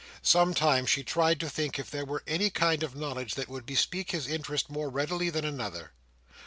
[0.23, 4.09] Sometimes she tried to think if there were any kind of knowledge that would bespeak
[4.09, 5.91] his interest more readily than another.